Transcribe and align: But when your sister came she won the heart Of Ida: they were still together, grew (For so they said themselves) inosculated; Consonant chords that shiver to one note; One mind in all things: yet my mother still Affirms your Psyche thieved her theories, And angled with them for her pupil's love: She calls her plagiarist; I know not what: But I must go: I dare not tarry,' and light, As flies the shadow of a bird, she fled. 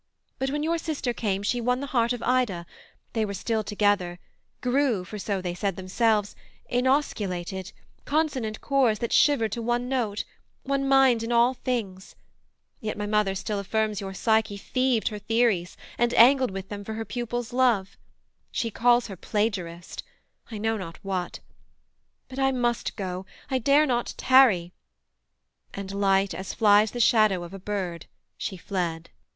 But 0.39 0.49
when 0.49 0.63
your 0.63 0.79
sister 0.79 1.13
came 1.13 1.43
she 1.43 1.61
won 1.61 1.79
the 1.79 1.85
heart 1.93 2.11
Of 2.11 2.23
Ida: 2.23 2.65
they 3.13 3.23
were 3.23 3.35
still 3.35 3.63
together, 3.63 4.17
grew 4.61 5.03
(For 5.05 5.19
so 5.19 5.41
they 5.43 5.53
said 5.53 5.75
themselves) 5.75 6.35
inosculated; 6.67 7.71
Consonant 8.03 8.61
chords 8.61 8.97
that 8.97 9.13
shiver 9.13 9.47
to 9.49 9.61
one 9.61 9.87
note; 9.87 10.23
One 10.63 10.87
mind 10.87 11.21
in 11.21 11.31
all 11.31 11.53
things: 11.53 12.15
yet 12.79 12.97
my 12.97 13.05
mother 13.05 13.35
still 13.35 13.59
Affirms 13.59 14.01
your 14.01 14.15
Psyche 14.15 14.57
thieved 14.57 15.09
her 15.09 15.19
theories, 15.19 15.77
And 15.99 16.15
angled 16.15 16.49
with 16.49 16.69
them 16.69 16.83
for 16.83 16.95
her 16.95 17.05
pupil's 17.05 17.53
love: 17.53 17.95
She 18.51 18.71
calls 18.71 19.05
her 19.05 19.15
plagiarist; 19.15 20.01
I 20.49 20.57
know 20.57 20.77
not 20.77 20.97
what: 21.05 21.41
But 22.27 22.39
I 22.39 22.51
must 22.51 22.95
go: 22.95 23.27
I 23.51 23.59
dare 23.59 23.85
not 23.85 24.15
tarry,' 24.17 24.73
and 25.75 25.91
light, 25.93 26.33
As 26.33 26.55
flies 26.55 26.89
the 26.89 26.99
shadow 26.99 27.43
of 27.43 27.53
a 27.53 27.59
bird, 27.59 28.07
she 28.35 28.57
fled. 28.57 29.11